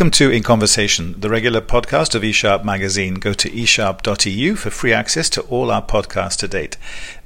[0.00, 3.16] Welcome to In Conversation, the regular podcast of eSharp magazine.
[3.16, 6.78] Go to esharp.eu for free access to all our podcasts to date.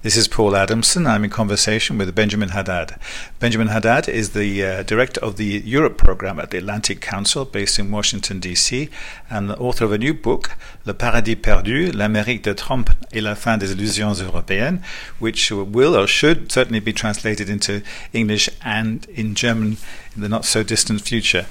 [0.03, 1.07] This is Paul Adamson.
[1.07, 2.97] I'm in conversation with Benjamin Haddad.
[3.39, 7.79] Benjamin Haddad is the uh, director of the Europe program at the Atlantic Council based
[7.79, 8.91] in Washington, D.C.,
[9.31, 13.37] and the author of a new book, Le Paradis Perdu, l'Amérique de Trump et la
[13.37, 14.83] fin des illusions européennes,
[15.21, 17.83] which will or should certainly be translated into
[18.13, 19.77] English and in German
[20.17, 21.47] in the not so distant future.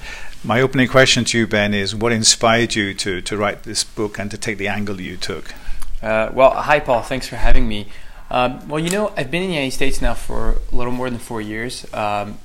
[0.46, 4.18] My opening question to you, Ben, is what inspired you to, to write this book
[4.18, 5.54] and to take the angle you took?
[6.02, 7.00] Uh, well, hi, Paul.
[7.00, 7.88] Thanks for having me.
[8.30, 11.08] Um, well, you know, I've been in the United States now for a little more
[11.08, 11.86] than four years.
[11.94, 12.36] Um,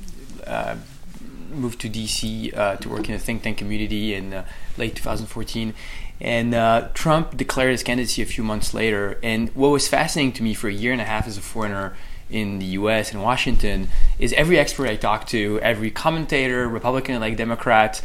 [0.47, 0.77] uh,
[1.51, 4.45] moved to DC uh, to work in the think tank community in uh,
[4.77, 5.73] late 2014.
[6.21, 9.19] And uh, Trump declared his candidacy a few months later.
[9.21, 11.97] And what was fascinating to me for a year and a half as a foreigner
[12.29, 17.37] in the US and Washington is every expert I talked to, every commentator, Republican like
[17.37, 18.01] Democrat,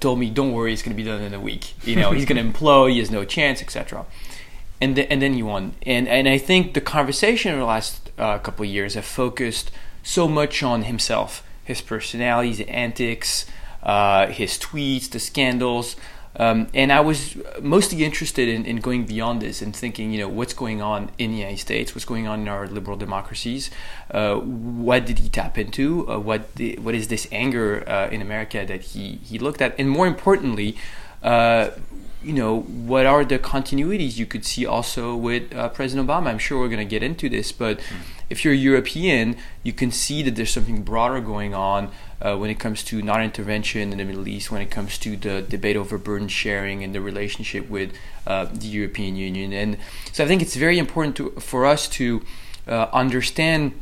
[0.00, 1.74] told me, don't worry, it's going to be done in a week.
[1.84, 4.06] You know, he's going to implode, he has no chance, etc
[4.80, 5.74] and and then he won.
[5.82, 9.70] And and I think the conversation in the last uh, couple of years have focused
[10.02, 13.46] so much on himself, his personalities, his antics,
[13.82, 15.96] uh, his tweets, the scandals.
[16.38, 20.28] Um, and I was mostly interested in, in going beyond this and thinking, you know,
[20.28, 23.70] what's going on in the United States, what's going on in our liberal democracies,
[24.10, 28.20] uh, what did he tap into, uh, what the, what is this anger uh, in
[28.20, 30.76] America that he, he looked at, and more importantly,
[31.22, 31.70] uh,
[32.22, 36.26] you know, what are the continuities you could see also with uh, President Obama?
[36.26, 37.82] I'm sure we're going to get into this, but mm.
[38.28, 42.58] if you're European, you can see that there's something broader going on uh, when it
[42.58, 45.98] comes to non intervention in the Middle East, when it comes to the debate over
[45.98, 47.92] burden sharing and the relationship with
[48.26, 49.52] uh, the European Union.
[49.52, 49.78] And
[50.12, 52.22] so I think it's very important to, for us to
[52.66, 53.72] uh, understand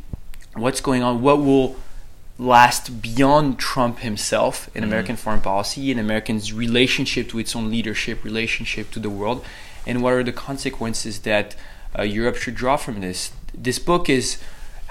[0.55, 1.77] what's going on, what will
[2.37, 7.71] last beyond Trump himself in mm American foreign policy, in Americans' relationship to its own
[7.71, 9.45] leadership, relationship to the world,
[9.87, 11.55] and what are the consequences that
[11.97, 13.31] uh, Europe should draw from this.
[13.53, 14.37] This book is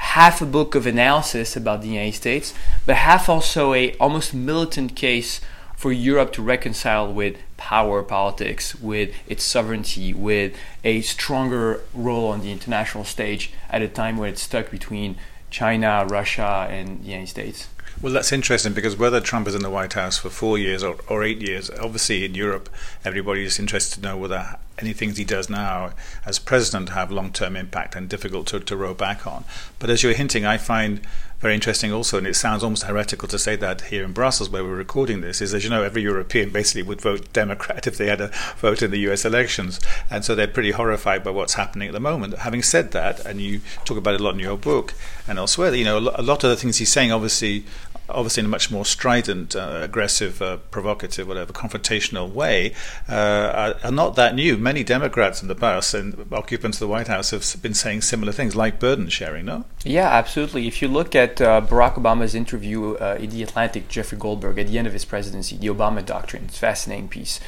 [0.04, 2.54] half a book of analysis about the United States,
[2.86, 5.40] but half also a almost militant case
[5.76, 10.54] for Europe to reconcile with power politics, with its sovereignty, with
[10.84, 15.16] a stronger role on the international stage at a time when it's stuck between
[15.50, 17.68] China, Russia, and the United States.
[18.00, 20.96] Well, that's interesting because whether Trump is in the White House for four years or,
[21.08, 22.68] or eight years, obviously in Europe,
[23.04, 25.92] everybody is interested to know whether any things he does now
[26.26, 29.44] as president have long term impact and difficult to, to row back on.
[29.78, 31.00] But as you're hinting, I find
[31.44, 34.64] very interesting also, and it sounds almost heretical to say that here in Brussels, where
[34.64, 38.06] we're recording this, is as you know, every European basically would vote Democrat if they
[38.06, 39.78] had a vote in the US elections.
[40.10, 42.38] And so they're pretty horrified by what's happening at the moment.
[42.38, 44.94] Having said that, and you talk about it a lot in your book
[45.28, 47.64] and elsewhere, you know, a lot of the things he's saying obviously
[48.08, 52.74] obviously in a much more strident, uh, aggressive, uh, provocative, whatever, confrontational way,
[53.08, 54.56] uh, are, not that new.
[54.56, 58.32] Many Democrats in the past and occupants of the White House have been saying similar
[58.32, 59.64] things, like burden sharing, no?
[59.84, 60.66] Yeah, absolutely.
[60.66, 64.68] If you look at uh, Barack Obama's interview uh, in The Atlantic, Jeffrey Goldberg, at
[64.68, 67.40] the end of his presidency, The Obama Doctrine, it's a fascinating piece.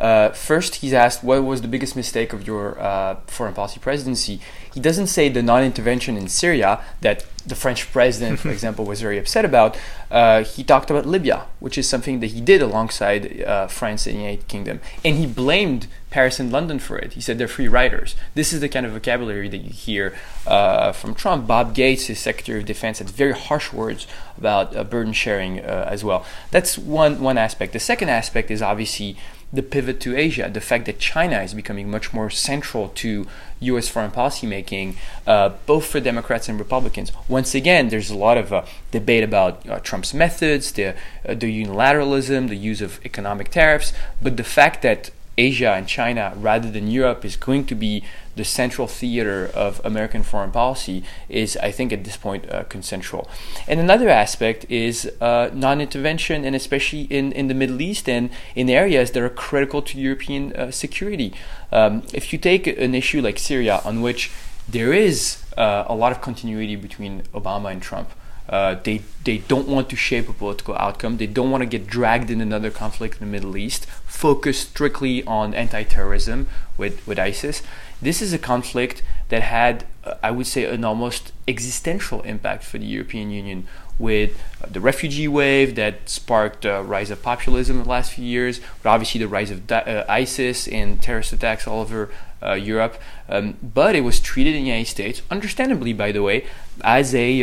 [0.00, 4.40] Uh, first, he's asked, What was the biggest mistake of your uh, foreign policy presidency?
[4.72, 9.00] He doesn't say the non intervention in Syria that the French president, for example, was
[9.00, 9.78] very upset about.
[10.10, 14.16] Uh, he talked about Libya, which is something that he did alongside uh, France and
[14.16, 14.80] the United Kingdom.
[15.04, 17.12] And he blamed Paris and London for it.
[17.12, 18.14] He said they're free riders.
[18.34, 20.16] This is the kind of vocabulary that you hear
[20.46, 21.46] uh, from Trump.
[21.46, 24.06] Bob Gates, his Secretary of Defense, had very harsh words
[24.36, 26.24] about uh, burden sharing as well.
[26.50, 27.72] That's one, one aspect.
[27.72, 29.16] The second aspect is obviously
[29.54, 33.26] the pivot to Asia, the fact that China is becoming much more central to
[33.60, 33.88] U.S.
[33.88, 37.12] foreign policy making, uh, both for Democrats and Republicans.
[37.28, 40.94] Once again, there's a lot of uh, debate about uh, Trump's methods, the, uh,
[41.26, 46.70] the unilateralism, the use of economic tariffs, but the fact that Asia and China rather
[46.70, 48.04] than Europe is going to be
[48.36, 53.28] the central theater of American foreign policy is, I think, at this point, uh, consensual.
[53.68, 58.30] And another aspect is uh, non intervention, and especially in, in the Middle East and
[58.54, 61.32] in areas that are critical to European uh, security.
[61.70, 64.30] Um, if you take an issue like Syria, on which
[64.68, 68.10] there is uh, a lot of continuity between Obama and Trump.
[68.48, 71.16] Uh, they they don't want to shape a political outcome.
[71.16, 73.86] They don't want to get dragged in another conflict in the Middle East.
[74.06, 76.46] Focus strictly on anti-terrorism
[76.76, 77.62] with with ISIS.
[78.02, 82.76] This is a conflict that had, uh, I would say, an almost existential impact for
[82.76, 83.66] the European Union
[83.98, 88.24] with uh, the refugee wave that sparked a rise of populism in the last few
[88.24, 92.10] years, but obviously the rise of uh, ISIS and terrorist attacks all over
[92.42, 93.00] uh, Europe.
[93.28, 96.46] Um, but it was treated in the United States, understandably, by the way,
[96.82, 97.42] as a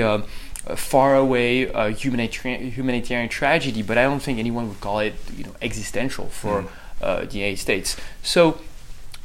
[0.68, 5.16] uh, far away uh, humanitarian, humanitarian tragedy, but I don't think anyone would call it
[5.36, 6.69] you know existential for mm.
[7.02, 7.98] uh, the United States.
[8.22, 8.60] So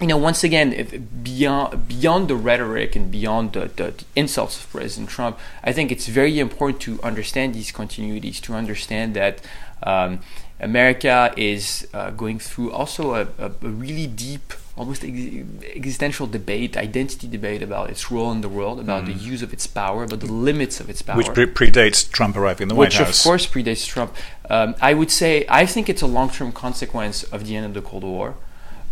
[0.01, 4.59] you know, once again, if beyond beyond the rhetoric and beyond the, the, the, insults
[4.63, 9.41] of President Trump, I think it's very important to understand these continuities, to understand that
[9.83, 10.21] um,
[10.61, 16.77] America is uh, going through also a, a, a really deep, almost ex- existential debate,
[16.77, 19.07] identity debate about its role in the world, about mm.
[19.07, 21.17] the use of its power, about the limits of its power.
[21.17, 23.09] Which pre- predates Trump arriving in the Which White House.
[23.09, 24.15] Which, of course, predates Trump.
[24.51, 27.75] Um, I would say, I think it's a long term consequence of the end of
[27.75, 28.37] the Cold War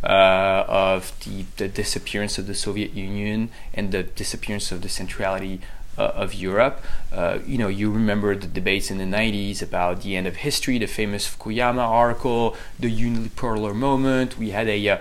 [0.04, 5.60] uh, of the, the disappearance of the Soviet Union and the disappearance of the centrality
[5.96, 6.82] uh, of Europe.
[7.12, 10.78] Uh, you know, you remember the debates in the 90s about the end of history,
[10.78, 14.36] the famous Fukuyama article, the unipolar moment.
[14.36, 14.98] We had a uh,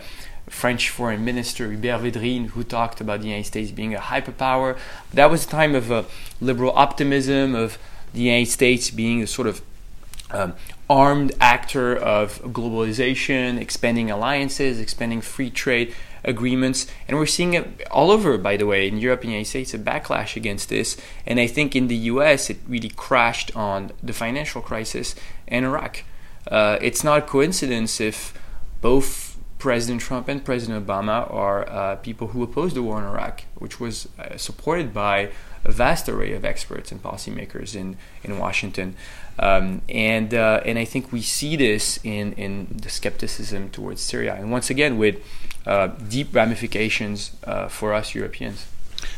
[0.54, 4.78] French foreign minister, Hubert Védrine, who talked about the United States being a hyperpower.
[5.14, 6.04] That was a time of uh,
[6.40, 7.78] liberal optimism, of
[8.14, 9.62] the United States being a sort of
[10.32, 10.54] um,
[10.90, 16.88] armed actor of globalization, expanding alliances, expanding free trade agreements.
[17.08, 19.74] And we're seeing it all over, by the way, in Europe and the United States,
[19.74, 20.98] a backlash against this.
[21.26, 25.16] And I think in the US, it really crashed on the financial crisis
[25.48, 26.04] and Iraq.
[26.48, 28.34] Uh, it's not a coincidence if
[28.82, 29.33] both
[29.64, 33.80] President Trump and President Obama are uh, people who opposed the war in Iraq, which
[33.80, 35.30] was uh, supported by
[35.64, 37.96] a vast array of experts and policymakers in,
[38.26, 38.94] in Washington.
[39.40, 44.36] Um, and, uh, and I think we see this in, in the skepticism towards Syria.
[44.36, 45.24] And once again, with
[45.66, 48.68] uh, deep ramifications uh, for us Europeans.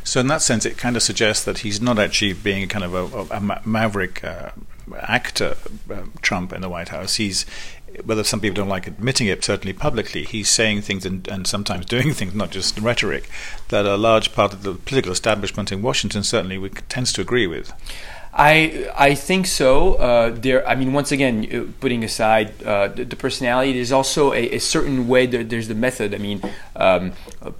[0.03, 2.93] So, in that sense, it kind of suggests that he's not actually being kind of
[2.93, 4.51] a, a maverick uh,
[4.99, 5.57] actor,
[6.21, 7.15] Trump, in the White House.
[7.15, 7.45] He's
[8.03, 11.85] whether some people don't like admitting it, certainly publicly, he's saying things and, and, sometimes
[11.95, 13.29] doing things, not just rhetoric,
[13.69, 17.73] that a large part of the political establishment in Washington certainly tends to agree with.
[18.37, 19.93] I I think so.
[19.93, 24.33] Uh, there, I mean, once again, uh, putting aside uh, the, the, personality, there's also
[24.33, 25.25] a, a, certain way.
[25.25, 26.13] That there's the method.
[26.13, 26.41] I mean,
[26.75, 27.13] um,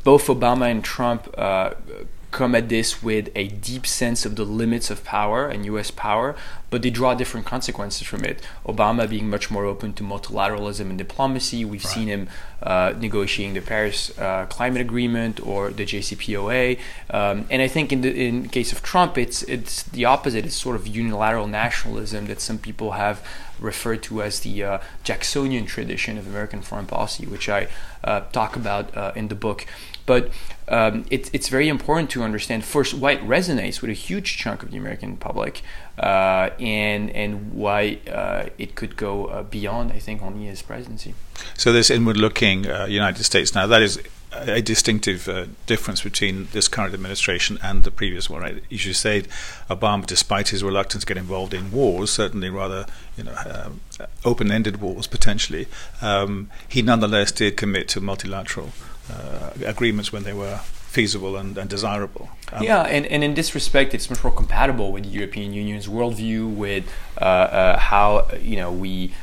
[0.04, 1.76] both Obama and Trump uh,
[2.36, 5.90] come at this with a deep sense of the limits of power and U.S.
[5.90, 6.36] power,
[6.70, 8.42] but they draw different consequences from it.
[8.66, 11.64] Obama being much more open to multilateralism and diplomacy.
[11.64, 11.94] We've right.
[11.94, 12.28] seen him
[12.62, 16.78] uh, negotiating the Paris uh, Climate Agreement or the JCPOA,
[17.10, 20.46] um, and I think in the in case of Trump, it's it's the opposite.
[20.46, 23.24] It's sort of unilateral nationalism that some people have
[23.60, 27.70] referred to as the uh, Jacksonian tradition of American foreign policy, which I
[28.04, 29.66] uh, talk about uh, in the book.
[30.06, 30.30] But
[30.68, 34.64] um, it, it's very important to understand first why it resonates with a huge chunk
[34.64, 35.62] of the American public,
[35.98, 41.14] uh, and and why uh, it could go uh, beyond, I think, only his presidency.
[41.56, 44.00] So this inward-looking uh, United States now that is
[44.38, 48.42] a distinctive uh, difference between this current administration and the previous one.
[48.42, 48.64] Right?
[48.72, 49.28] As you said,
[49.70, 52.86] Obama, despite his reluctance to get involved in wars, certainly rather
[53.18, 53.70] you know uh,
[54.24, 55.68] open-ended wars potentially,
[56.02, 58.72] um, he nonetheless did commit to multilateral
[59.12, 60.60] uh, agreements when they were
[60.96, 62.30] feasible and, and desirable.
[62.54, 65.88] Um, yeah, and, and in this respect, it's much more compatible with the European Union's
[65.88, 66.86] worldview, with
[67.20, 69.14] uh, uh, how you know we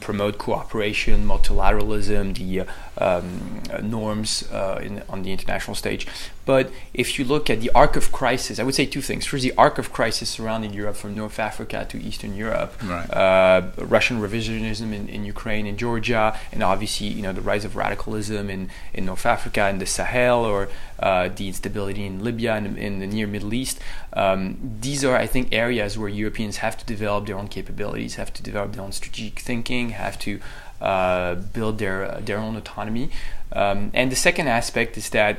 [0.00, 2.66] promote cooperation, multilateralism, the
[3.02, 6.06] um, norms uh, in, on the international stage.
[6.46, 9.24] But if you look at the arc of crisis, I would say two things.
[9.24, 13.10] First, the arc of crisis surrounding Europe from North Africa to Eastern Europe, right.
[13.10, 17.76] uh, Russian revisionism in, in Ukraine and Georgia, and obviously you know the rise of
[17.76, 22.78] radicalism in, in North Africa and the Sahel, or uh, the instability in Libya and
[22.78, 23.80] in the near Middle East.
[24.12, 28.32] Um, these are, I think, areas where Europeans have to develop their own capabilities, have
[28.34, 30.40] to develop their own strategic thinking, have to
[30.80, 33.10] uh, build their their own autonomy.
[33.52, 35.38] Um, and the second aspect is that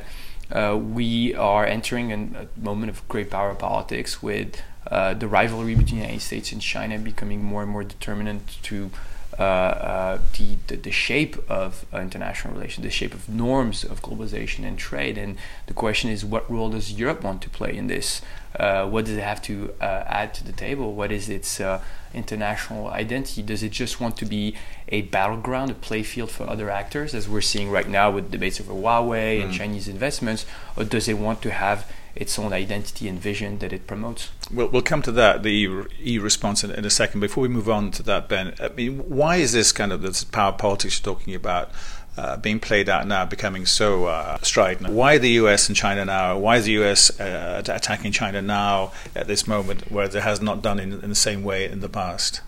[0.51, 4.61] uh, we are entering a moment of great power politics with
[4.91, 8.91] uh, the rivalry between the United States and China becoming more and more determinant to
[9.37, 14.01] uh, uh, the, the, the shape of uh, international relations, the shape of norms of
[14.01, 15.17] globalization and trade.
[15.17, 18.21] And the question is, what role does Europe want to play in this?
[18.57, 20.93] Uh, what does it have to uh, add to the table?
[20.93, 21.81] What is its uh,
[22.13, 23.41] international identity?
[23.41, 24.55] Does it just want to be
[24.87, 28.71] a battleground, a playfield for other actors, as we're seeing right now with debates over
[28.71, 29.43] Huawei mm.
[29.43, 30.45] and Chinese investments,
[30.77, 34.29] or does it want to have its own identity and vision that it promotes.
[34.51, 37.19] We'll, we'll come to that, the E response, in, in, a second.
[37.19, 40.23] Before we move on to that, Ben, I mean, why is this kind of this
[40.23, 41.71] power politics you're talking about?
[42.17, 44.89] Uh, being played out now, becoming so uh, strident.
[44.89, 46.37] Why the US and China now?
[46.37, 50.61] Why is the US uh, attacking China now at this moment, where it has not
[50.61, 52.39] done in, in the same way in the past?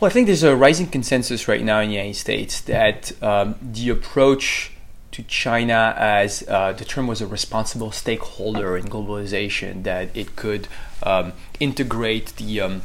[0.00, 3.54] Well, I think there's a rising consensus right now in the United States that um,
[3.62, 4.73] the approach
[5.14, 10.66] to China as uh, the term was a responsible stakeholder in globalization, that it could
[11.04, 12.82] um, integrate the um,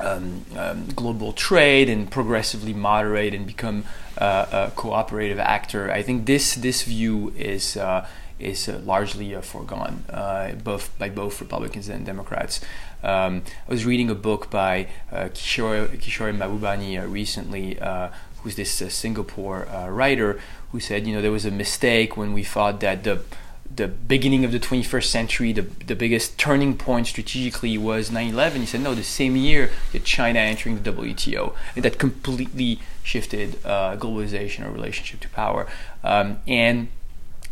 [0.00, 3.84] um, um global trade and progressively moderate and become
[4.16, 5.90] uh, a cooperative actor.
[5.90, 8.06] I think this this view is uh,
[8.38, 12.60] is uh, largely uh, foregone, uh, both by both Republicans and Democrats.
[13.02, 17.78] Um, I was reading a book by Kishore, Kishore Mahbubani recently,
[18.42, 20.40] who's this Singapore writer,
[20.72, 23.22] who said, you know, there was a mistake when we thought that the
[23.74, 28.60] the beginning of the 21st century, the, the biggest turning point strategically was 9 11.
[28.60, 31.54] He said, no, the same year that China entering the WTO.
[31.76, 35.66] And that completely shifted uh, globalization or relationship to power.
[36.02, 36.88] Um, and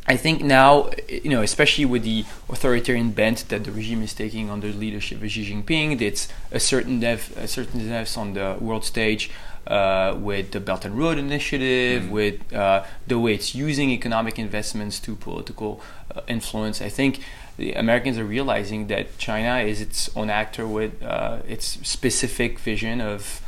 [0.08, 4.50] I think now, you know, especially with the authoritarian bent that the regime is taking
[4.50, 7.80] under the leadership of Xi Jinping, it's a certain dev, a certain
[8.16, 9.30] on the world stage
[9.66, 12.11] uh, with the Belt and Road Initiative, mm.
[12.11, 15.80] with uh, the way it's using economic investments to political
[16.14, 16.80] uh, influence.
[16.80, 17.20] I think
[17.56, 23.00] the Americans are realizing that China is its own actor with uh, its specific vision
[23.00, 23.42] of.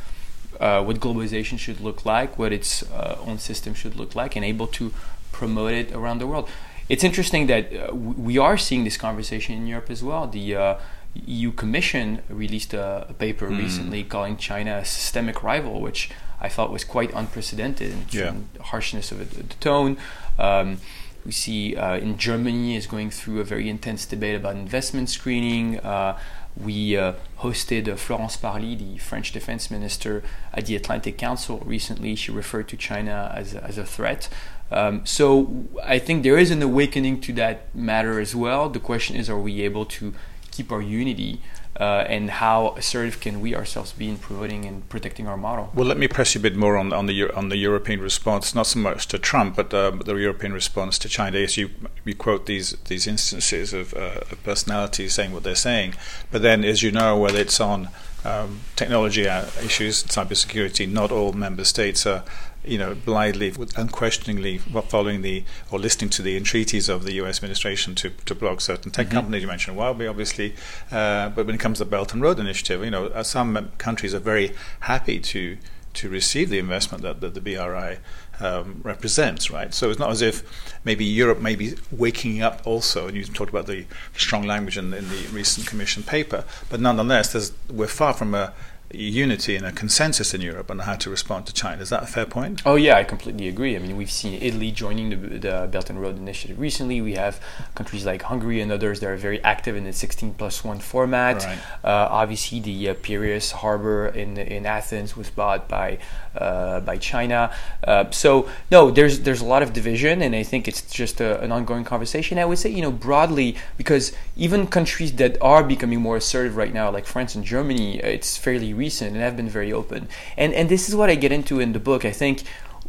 [0.59, 4.43] Uh, what globalization should look like, what its uh, own system should look like, and
[4.43, 4.91] able to
[5.31, 6.49] promote it around the world.
[6.89, 10.27] It's interesting that uh, we are seeing this conversation in Europe as well.
[10.27, 10.75] The uh,
[11.15, 13.57] EU Commission released a, a paper mm.
[13.57, 16.09] recently calling China a systemic rival, which
[16.41, 18.33] I thought was quite unprecedented in yeah.
[18.53, 19.97] the harshness of the tone.
[20.37, 20.77] Um,
[21.25, 25.79] we see uh, in Germany is going through a very intense debate about investment screening.
[25.79, 26.17] Uh,
[26.55, 30.23] we uh, hosted uh, Florence Parly, the French defense minister,
[30.53, 32.15] at the Atlantic Council recently.
[32.15, 34.29] She referred to China as a, as a threat.
[34.71, 38.69] Um, so I think there is an awakening to that matter as well.
[38.69, 40.13] The question is, are we able to
[40.59, 41.41] keep our unity?
[41.79, 45.71] Uh, and how assertive can we ourselves be in promoting and protecting our model?
[45.73, 48.53] Well, let me press you a bit more on, on the on the European response,
[48.53, 51.37] not so much to Trump, but, uh, the European response to China.
[51.37, 51.69] As you
[52.03, 55.93] you quote these these instances of, uh, of personalities saying what they're saying,
[56.31, 57.87] but then, as you know, whether it's on
[58.25, 62.23] um, technology uh, issues, cybersecurity, not all member states are
[62.65, 67.37] you know, blindly, unquestioningly following the or listening to the entreaties of the U.S.
[67.37, 69.15] administration to, to block certain tech mm-hmm.
[69.15, 69.41] companies.
[69.41, 70.55] You mentioned Huawei, obviously,
[70.91, 73.71] uh, but when it comes to the Belt and Road Initiative, you know, uh, some
[73.77, 75.57] countries are very happy to
[75.91, 77.97] to receive the investment that, that the BRI
[78.39, 79.73] um, represents, right?
[79.73, 83.49] So it's not as if maybe Europe may be waking up also, and you talked
[83.49, 83.85] about the
[84.15, 88.53] strong language in, in the recent Commission paper, but nonetheless, we're far from a
[88.91, 91.81] unity and a consensus in Europe on how to respond to China.
[91.81, 92.61] Is that a fair point?
[92.65, 93.75] Oh yeah, I completely agree.
[93.75, 97.01] I mean, we've seen Italy joining the, the Belt and Road Initiative recently.
[97.01, 97.39] We have
[97.75, 101.43] countries like Hungary and others that are very active in the 16 plus one format.
[101.43, 101.59] Right.
[101.83, 105.99] Uh, obviously, the uh, Piraeus harbor in in Athens was bought by
[106.35, 107.51] uh, by China.
[107.83, 111.39] Uh, so no, there's there's a lot of division, and I think it's just a,
[111.41, 112.37] an ongoing conversation.
[112.39, 116.73] I would say, you know, broadly because even countries that are becoming more assertive right
[116.73, 120.07] now, like France and Germany, it's fairly recent and have been very open.
[120.37, 122.05] And and this is what I get into in the book.
[122.05, 122.43] I think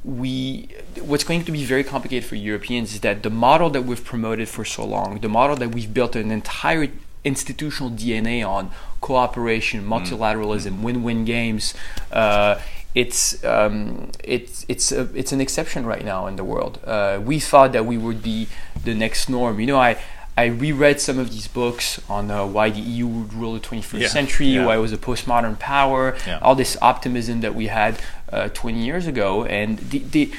[0.04, 0.68] we
[1.02, 4.48] what's going to be very complicated for Europeans is that the model that we've promoted
[4.48, 6.88] for so long, the model that we've built an entire
[7.22, 8.70] institutional DNA on
[9.00, 9.88] cooperation, mm.
[9.88, 10.82] multilateralism, mm.
[10.82, 11.74] win-win games.
[12.10, 12.58] Uh,
[12.94, 16.80] it's um, it's it's a, it's an exception right now in the world.
[16.84, 18.48] Uh, we thought that we would be
[18.84, 19.60] the next norm.
[19.60, 19.96] You know, I
[20.36, 24.00] I reread some of these books on uh, why the EU would rule the 21st
[24.00, 24.08] yeah.
[24.08, 24.64] century, yeah.
[24.64, 26.38] why it was a postmodern power, yeah.
[26.40, 28.00] all this optimism that we had
[28.32, 30.32] uh, 20 years ago, and the, the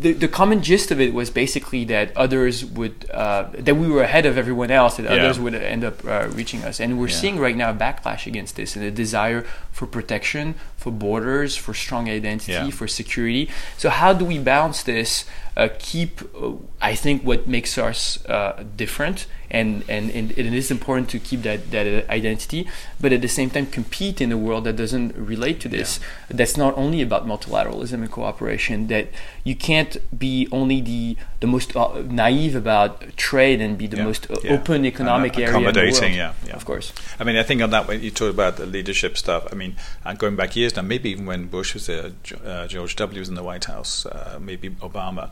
[0.00, 4.02] the, the common gist of it was basically that others would uh, that we were
[4.02, 5.12] ahead of everyone else that yeah.
[5.12, 7.14] others would end up uh, reaching us and we're yeah.
[7.14, 9.42] seeing right now a backlash against this and a desire
[9.72, 12.70] for protection for borders for strong identity yeah.
[12.70, 17.76] for security so how do we balance this uh, keep uh, I think what makes
[17.76, 22.68] us uh, different and, and, and it is important to keep that, that identity,
[23.00, 26.00] but at the same time compete in a world that doesn't relate to this.
[26.00, 26.36] Yeah.
[26.36, 28.88] That's not only about multilateralism and cooperation.
[28.88, 29.08] That
[29.44, 34.04] you can't be only the the most uh, naive about trade and be the yeah.
[34.04, 35.50] most uh, open economic uh, area.
[35.50, 36.92] Accommodating, yeah, yeah, of course.
[37.18, 39.46] I mean, I think on that when you talk about the leadership stuff.
[39.50, 42.12] I mean, uh, going back years now, maybe even when Bush was there,
[42.44, 45.30] uh, George W was in the White House, uh, maybe Obama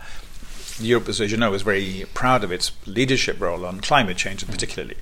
[0.79, 4.97] Europe, as you know, is very proud of its leadership role on climate change, particularly.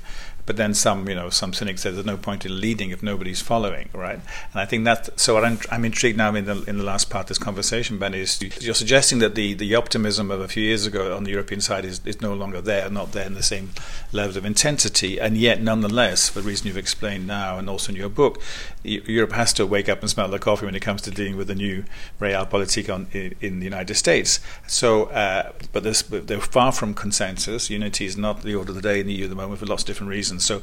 [0.46, 3.40] But then some, you know, some cynics say there's no point in leading if nobody's
[3.40, 4.20] following, right?
[4.52, 5.18] And I think that.
[5.18, 7.98] So what I'm, I'm intrigued now in the in the last part of this conversation,
[7.98, 11.30] Ben, is you're suggesting that the the optimism of a few years ago on the
[11.30, 13.70] European side is, is no longer there, not there in the same
[14.12, 17.96] level of intensity, and yet nonetheless, for the reason you've explained now and also in
[17.96, 18.40] your book,
[18.82, 21.48] Europe has to wake up and smell the coffee when it comes to dealing with
[21.48, 21.84] the new
[22.20, 24.40] realpolitik on, in, in, the United States.
[24.66, 27.70] So, uh, but they're far from consensus.
[27.70, 29.66] Unity is not the order of the day in the EU at the moment for
[29.66, 30.33] lots of different reasons.
[30.40, 30.62] So,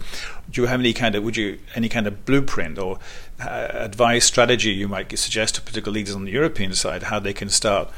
[0.50, 3.00] do you have any kind of would you any kind of blueprint or
[3.40, 7.34] uh, advice strategy you might suggest to particular leaders on the European side how they
[7.34, 7.90] can start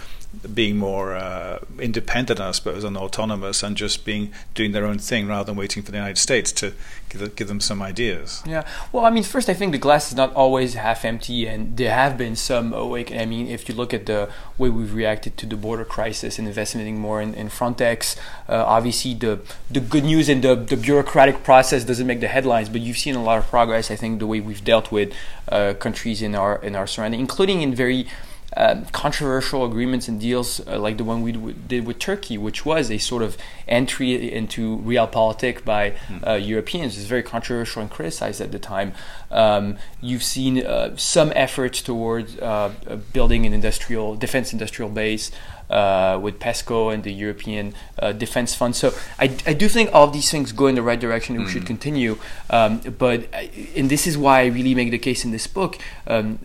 [0.54, 5.28] being more uh, independent, I suppose, and autonomous, and just being doing their own thing
[5.28, 6.74] rather than waiting for the United States to
[7.10, 8.44] give, give them some ideas.
[8.46, 8.66] Yeah.
[8.92, 11.94] Well, I mean, first, I think the glass is not always half empty, and there
[11.94, 13.12] have been some awake.
[13.12, 16.48] I mean, if you look at the way we've reacted to the border crisis and
[16.48, 18.18] investing more in, in Frontex,
[18.50, 22.70] uh, obviously the the good news and the, the bureaucratic process doesn't make the headlines,
[22.70, 23.92] but you've seen a lot of progress.
[23.92, 25.14] I think the way we've dealt with
[25.50, 28.08] uh, countries in our in our surrounding, including in very
[28.56, 32.66] um, controversial agreements and deals uh, like the one we d- did with Turkey, which
[32.66, 36.28] was a sort of entry into realpolitik by mm.
[36.28, 36.98] uh, Europeans.
[36.98, 38.94] It's very controversial and criticized at the time.
[39.32, 42.72] Um, you've seen uh, some efforts towards uh,
[43.12, 45.32] building an industrial defense industrial base
[45.70, 48.76] uh, with PESCO and the European uh, Defense Fund.
[48.76, 51.48] So I, I do think all these things go in the right direction and mm.
[51.48, 52.18] we should continue.
[52.50, 53.28] Um, but,
[53.76, 55.78] and this is why I really make the case in this book,
[56.08, 56.40] um,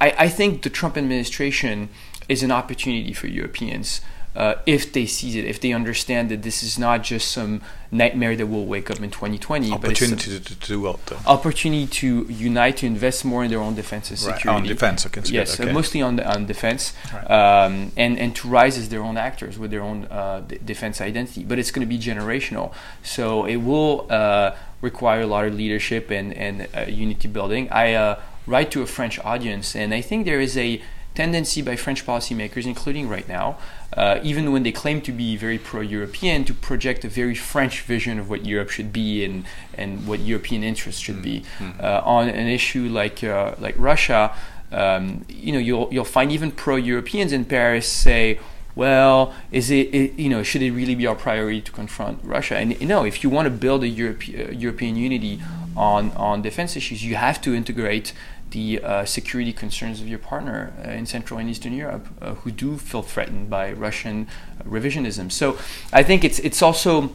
[0.00, 1.88] I, I think the Trump administration
[2.28, 4.00] is an opportunity for Europeans
[4.38, 8.36] uh, if they seize it, if they understand that this is not just some nightmare
[8.36, 11.04] that will wake up in 2020, opportunity but to, to do what?
[11.06, 11.18] Though?
[11.26, 14.48] Opportunity to unite, to invest more in their own defense and security.
[14.48, 14.56] Right.
[14.58, 15.22] On defense, okay.
[15.24, 15.70] Yes, okay.
[15.70, 17.28] Uh, mostly on the, on defense, right.
[17.28, 21.00] um, and and to rise as their own actors with their own uh, d- defense
[21.00, 21.42] identity.
[21.42, 26.12] But it's going to be generational, so it will uh, require a lot of leadership
[26.12, 27.68] and and uh, unity building.
[27.72, 30.80] I uh, write to a French audience, and I think there is a
[31.14, 33.58] tendency by French policymakers, including right now,
[33.96, 38.18] uh, even when they claim to be very pro-European, to project a very French vision
[38.18, 41.80] of what Europe should be and and what European interests should be mm-hmm.
[41.80, 44.34] uh, on an issue like uh, like Russia.
[44.70, 48.38] Um, you know, you'll you'll find even pro-Europeans in Paris say.
[48.74, 52.56] Well, is it, it, you know should it really be our priority to confront Russia?
[52.56, 55.40] And you know, if you want to build a Europe, uh, European unity
[55.76, 58.12] on on defense issues, you have to integrate
[58.50, 62.50] the uh, security concerns of your partner uh, in Central and Eastern Europe uh, who
[62.50, 64.26] do feel threatened by Russian
[64.64, 65.30] revisionism.
[65.30, 65.58] So
[65.92, 67.12] I think it's it's also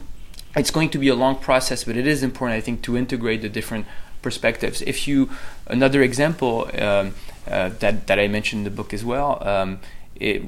[0.56, 3.42] it's going to be a long process, but it is important I think to integrate
[3.42, 3.86] the different
[4.22, 4.82] perspectives.
[4.82, 5.30] If you
[5.68, 7.14] another example um,
[7.48, 9.46] uh, that that I mentioned in the book as well.
[9.48, 9.80] Um,
[10.16, 10.44] it,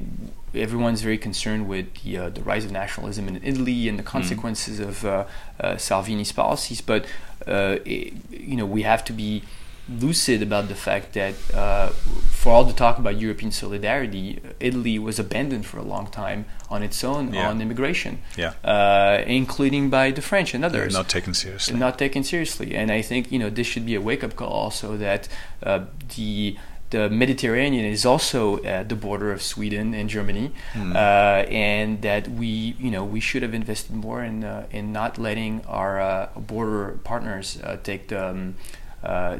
[0.54, 4.06] everyone's very concerned with the, uh, the rise of nationalism in Italy and the mm.
[4.06, 4.88] consequences mm.
[4.88, 5.24] of uh,
[5.60, 6.80] uh, Salvini's policies.
[6.80, 7.04] But
[7.46, 9.42] it, you know, we have to be
[9.88, 11.88] lucid about the fact that uh,
[12.30, 16.82] for all the talk about European solidarity, Italy was abandoned for a long time on
[16.82, 17.48] its own yeah.
[17.48, 18.54] on immigration, yeah.
[18.64, 20.92] uh, including by the French and others.
[20.92, 21.76] not taken seriously.
[21.76, 24.50] Not taken seriously, and I think you know this should be a wake up call
[24.50, 25.28] also that
[25.62, 25.84] uh,
[26.16, 26.56] the
[26.90, 30.94] the Mediterranean is also at the border of Sweden and Germany, mm.
[30.94, 35.18] uh, and that we, you know, we should have invested more in uh, in not
[35.18, 38.54] letting our uh, border partners uh, take the um,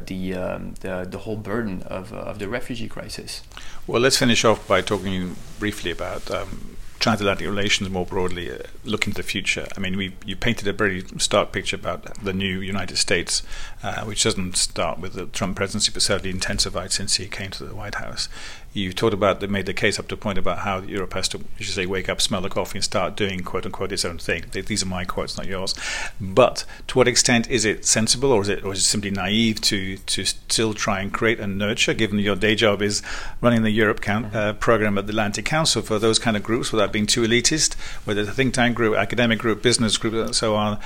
[0.05, 3.41] the, um, the, the whole burden of, uh, of the refugee crisis.
[3.85, 9.13] Well, let's finish off by talking briefly about um, transatlantic relations more broadly, uh, looking
[9.13, 9.67] to the future.
[9.75, 13.43] I mean, we you painted a very stark picture about the new United States,
[13.83, 17.65] uh, which doesn't start with the Trump presidency, but certainly intensified since he came to
[17.65, 18.29] the White House
[18.77, 21.27] you talked about that made the case up to a point about how Europe has
[21.29, 24.05] to, as you say, wake up, smell the coffee, and start doing quote unquote its
[24.05, 24.45] own thing.
[24.51, 25.73] These are my quotes, not yours.
[26.21, 29.59] But to what extent is it sensible, or is it, or is it simply naive
[29.61, 33.01] to to still try and create and nurture, given your day job is
[33.41, 36.71] running the Europe count, uh, program at the Atlantic Council for those kind of groups
[36.71, 37.73] without being too elitist,
[38.05, 40.79] whether it's a think tank group, academic group, business group, and so on,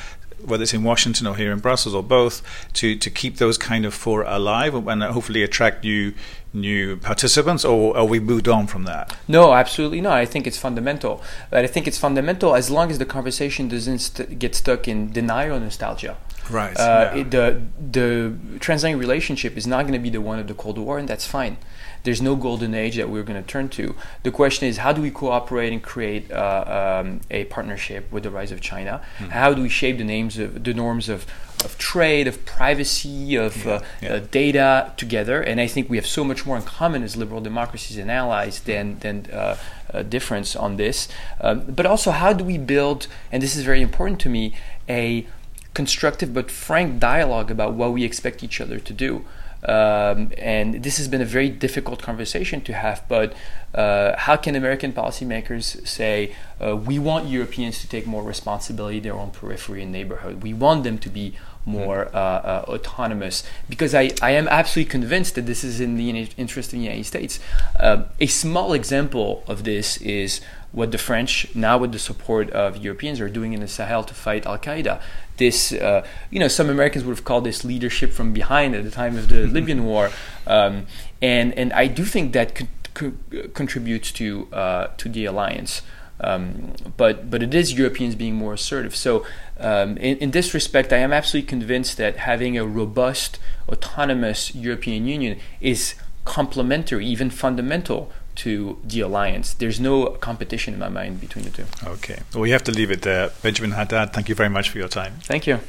[0.45, 2.41] whether it's in Washington or here in Brussels or both,
[2.73, 6.13] to, to keep those kind of four alive and hopefully attract new
[6.54, 9.15] new participants, or are we moved on from that?
[9.25, 10.17] No, absolutely not.
[10.17, 11.23] I think it's fundamental.
[11.49, 15.13] But I think it's fundamental as long as the conversation doesn't st- get stuck in
[15.13, 16.17] denial or nostalgia.
[16.49, 16.77] Right.
[16.77, 17.21] Uh, yeah.
[17.21, 20.77] it, the the transatlantic relationship is not going to be the one of the Cold
[20.77, 21.58] War, and that's fine
[22.04, 23.96] there's no golden age that we're going to turn to.
[24.24, 28.32] The question is, how do we cooperate and create uh, um, a partnership with the
[28.32, 29.02] rise of China?
[29.18, 29.32] Mm-hmm.
[29.32, 31.26] How do we shape the names of the norms of
[31.64, 34.14] of trade, of privacy, of yeah, uh, yeah.
[34.14, 35.42] Uh, data together.
[35.42, 38.62] And I think we have so much more in common as liberal democracies and allies
[38.62, 39.58] than than uh,
[39.90, 41.08] a difference on this.
[41.40, 43.08] Um, but also, how do we build?
[43.32, 44.56] And this is very important to me.
[44.90, 45.28] A
[45.74, 49.26] constructive but frank dialogue about what we expect each other to do.
[49.63, 53.04] Um, and this has been a very difficult conversation to have.
[53.08, 53.34] But
[53.74, 59.13] uh, how can American policymakers say uh, we want Europeans to take more responsibility their
[59.13, 60.41] own periphery and neighborhood?
[60.41, 65.36] We want them to be more uh, uh, autonomous because I, I am absolutely convinced
[65.36, 67.39] that this is in the interest of the United States.
[67.80, 72.78] Uh, a small example of this is what the French, now with the support of
[72.78, 75.02] Europeans, are doing in the Sahel to fight Al Qaeda.
[75.41, 78.91] This, uh, you know, some Americans would have called this leadership from behind at the
[78.91, 80.12] time of the Libyan war,
[80.45, 80.86] um,
[81.19, 83.15] and and I do think that could, could
[83.56, 85.82] contributes to uh, to the alliance.
[86.23, 88.95] Um, but but it is Europeans being more assertive.
[88.95, 89.25] So
[89.60, 95.08] um, in, in, this respect, I am absolutely convinced that having a robust, autonomous European
[95.08, 99.54] Union is complementary, even fundamental to the alliance.
[99.54, 101.65] There's no competition in my mind between the two.
[101.84, 102.20] Okay.
[102.34, 103.32] Well, we have to leave it there.
[103.41, 105.15] Benjamin Haddad, thank you very much for your time.
[105.24, 105.60] Thank you.